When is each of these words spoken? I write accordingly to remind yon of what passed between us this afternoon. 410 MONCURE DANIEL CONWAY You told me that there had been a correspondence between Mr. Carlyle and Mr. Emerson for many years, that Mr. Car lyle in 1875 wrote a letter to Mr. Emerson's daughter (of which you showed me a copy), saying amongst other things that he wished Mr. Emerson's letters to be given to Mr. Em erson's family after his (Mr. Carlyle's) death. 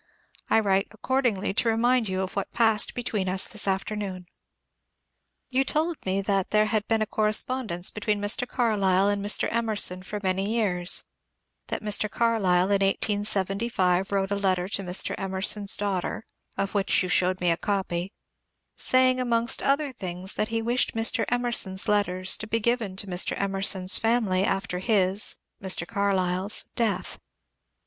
I 0.49 0.59
write 0.59 0.87
accordingly 0.89 1.53
to 1.53 1.69
remind 1.69 2.09
yon 2.09 2.21
of 2.23 2.35
what 2.35 2.51
passed 2.53 2.95
between 2.95 3.29
us 3.29 3.47
this 3.47 3.67
afternoon. 3.67 4.25
410 5.53 5.53
MONCURE 5.53 5.63
DANIEL 5.63 5.85
CONWAY 5.85 5.89
You 5.91 5.93
told 5.93 6.05
me 6.07 6.21
that 6.27 6.49
there 6.49 6.65
had 6.65 6.87
been 6.87 7.03
a 7.03 7.05
correspondence 7.05 7.91
between 7.91 8.19
Mr. 8.19 8.47
Carlyle 8.47 9.09
and 9.09 9.23
Mr. 9.23 9.47
Emerson 9.51 10.01
for 10.01 10.19
many 10.23 10.49
years, 10.49 11.03
that 11.67 11.83
Mr. 11.83 12.09
Car 12.09 12.39
lyle 12.39 12.65
in 12.71 12.81
1875 12.83 14.11
wrote 14.11 14.31
a 14.31 14.35
letter 14.35 14.67
to 14.69 14.81
Mr. 14.81 15.13
Emerson's 15.19 15.77
daughter 15.77 16.25
(of 16.57 16.73
which 16.73 17.03
you 17.03 17.07
showed 17.07 17.39
me 17.39 17.51
a 17.51 17.55
copy), 17.57 18.11
saying 18.77 19.19
amongst 19.19 19.61
other 19.61 19.93
things 19.93 20.33
that 20.33 20.47
he 20.47 20.63
wished 20.63 20.95
Mr. 20.95 21.25
Emerson's 21.29 21.87
letters 21.87 22.35
to 22.37 22.47
be 22.47 22.59
given 22.59 22.95
to 22.95 23.05
Mr. 23.05 23.39
Em 23.39 23.51
erson's 23.53 23.99
family 23.99 24.43
after 24.43 24.79
his 24.79 25.35
(Mr. 25.61 25.85
Carlyle's) 25.85 26.65
death. 26.75 27.19